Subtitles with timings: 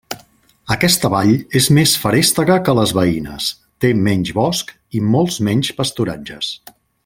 [0.75, 3.51] Aquesta vall és més feréstega que les veïnes,
[3.85, 6.53] té menys bosc i molts menys pasturatges.